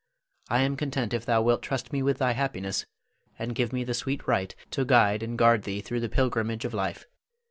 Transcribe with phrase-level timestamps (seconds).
[0.49, 2.87] I am content if thou wilt trust me with thy happiness,
[3.37, 6.73] and give me the sweet right to guide and guard thee through the pilgrimage of
[6.73, 7.05] life.